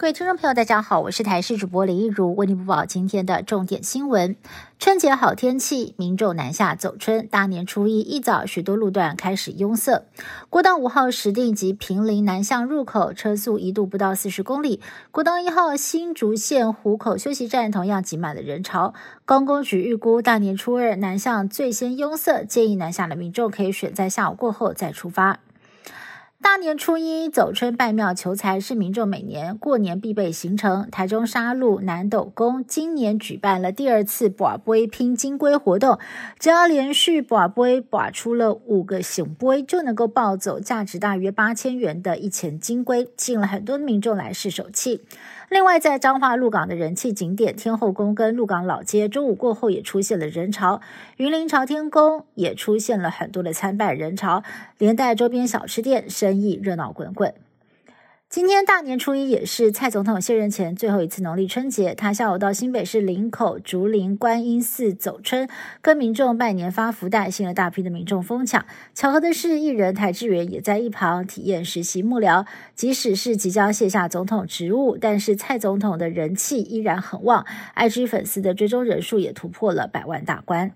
[0.00, 4.36] 各位听众朋友，大家好，我是台视主播李一如，为您播报今天的重点新闻。
[4.78, 7.26] 春节好天气，民众南下走春。
[7.26, 10.04] 大年初一一早，许多路段开始拥塞。
[10.48, 14.80] 国道五号石碇及平林南向入口车速一度不到四十公里。
[15.10, 18.94] 国道一号新竹县湖口休息站同样挤满了人潮。
[19.24, 25.40] 公工局预估，大年初二南向最先拥塞，建议南下的民众可以选在下午过后再出发。
[26.40, 30.88] 大年初一走春拜庙求财是民众每年过年必备行程。
[30.88, 35.98] 台中沙鹿南斗宫今年举办了第二次把杯拼金龟活动，
[36.38, 45.02] 只要连续把杯把出了五个醒杯，就能够抱走价值大约八千元的一钱金龟，吸引了很多民众来试手气。
[45.48, 50.82] 另外，在彰化鹿港的人气景点天后宫跟鹿港老街，中午过后也出现了人潮。
[51.16, 54.42] 云林朝天宫也出现了很多的参拜人潮，
[54.76, 57.32] 连带周边小吃店生意热闹滚滚。
[58.28, 65.48] 今天大年初一也是蔡总统卸任前最后一次农历春节，他下午到新北市林口竹林观音寺走春，
[65.80, 68.66] 跟民众拜年发福袋，吸引了大批的民众疯抢。
[68.94, 72.44] 巧合的是，艺人台志远也在一旁体验实习幕僚。
[72.74, 80.72] 即使是即将卸下总统职务，但是蔡总统的人气依然很旺，IG 粉丝的追踪人数也突破了百万大关。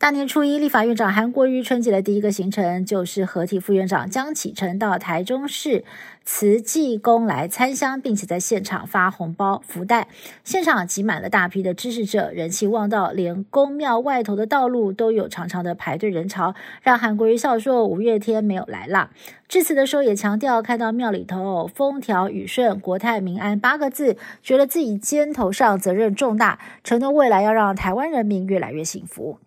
[0.00, 5.82] 大年初一，立法院长韩国瑜春节的第一个行程就是合体副院长江启臣到台中市
[6.22, 10.06] 慈济宫来参香，并且在现场发红包福袋，
[10.44, 19.10] 现场挤满了大批的支持者，人气旺到连宫庙外头的道路都有长长的排队人潮，让韩国瑜笑说五月天没有来啦。
[19.48, 29.40] 致辞的时候也强调，看到庙里头风调雨顺、国泰民安八个字，觉得自己肩头上责任重大，承诺未来要让台湾人民越来越幸福。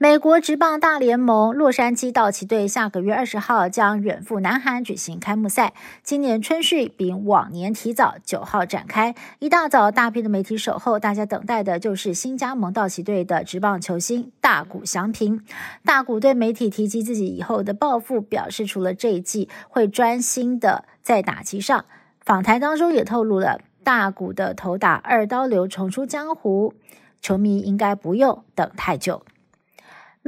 [0.00, 5.74] 美国职棒大联盟洛杉矶道奇队下个月二十号将远赴南韩举行开幕赛。
[6.04, 9.16] 今年春训比往年提早，九号展开。
[9.40, 15.44] 一大早，大批的媒体守候，大家等待的就是新加盟道奇队的职棒球星大谷翔平。
[15.84, 21.84] 大谷对媒体提及自己以后的抱负，表示除了这一季会专心的在打击上。
[22.20, 26.74] 访谈当中也透露了大谷的头打二刀流重出江湖，
[27.20, 29.24] 球迷应该不用等太久。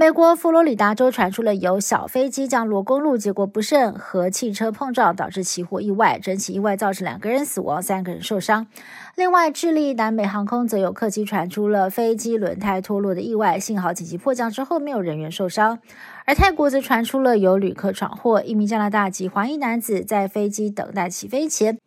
[0.00, 6.18] 美国佛罗里达州传出了有小飞机降落公路，结果不慎和汽车碰撞，导致起火意外。
[6.18, 8.66] 整起意外造成两个人死亡，三个人受伤。
[9.14, 15.78] 另外，智利南美航空则有客机传出了飞机轮胎脱落的意外，幸好紧急迫降之后没有人员受伤。
[16.24, 21.78] 而泰国则传出了有旅客闯祸，一名加拿大籍华裔男子在飞机等待起飞前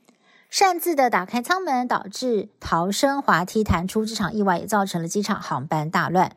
[0.51, 4.06] 擅自的打开舱门，导致逃生滑梯弹出。
[4.06, 6.34] 这场意外也造成了机场航班大乱。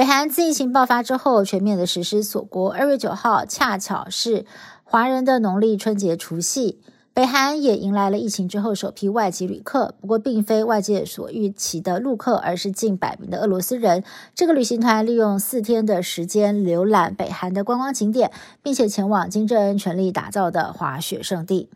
[0.00, 2.72] 北韩自疫情爆发之后，全面的实施锁国。
[2.72, 4.46] 二月九号恰巧是
[4.82, 6.80] 华人的农历春节除夕，
[7.12, 9.94] 北韩也迎来了疫情之后首批外籍旅客。
[10.00, 14.02] 不过，并非外界所预期的陆客，而是近百名的俄罗斯人。
[14.34, 18.32] 这个旅行团利用四天的时间浏览北韩的观光景点，
[18.62, 21.68] 并且前往金正恩全力打造的滑雪圣地。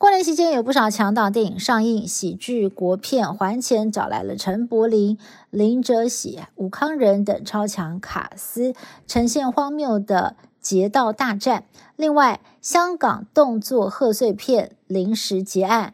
[0.00, 5.18] 过年期间有不少强档电影上映，喜剧国片《还钱》找来了陈柏霖、
[5.50, 8.72] 林哲喜、吴康仁等超强卡司，
[9.06, 11.64] 呈现荒谬的劫道大战。
[11.96, 15.92] 另外，香港动作贺岁片《临时结案》。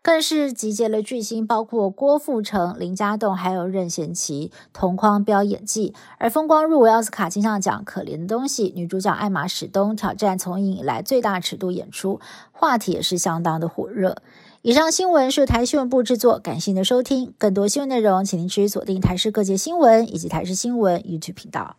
[0.00, 5.92] 更是集结了巨星，包括郭富城、林家栋，还有任贤齐，同框飙演技。
[6.18, 12.20] 而风光入围奥斯卡金像奖，可怜的东西女主角艾玛史东挑战从影以来最大尺度演出，
[12.52, 14.16] 话题也是相当的火热。
[14.62, 17.34] 以上新闻是台新闻部制作，感谢您的收听。
[17.36, 21.76] 更多新闻内容，请您持续锁定台视各界新闻以及台视新闻 YouTube 频道。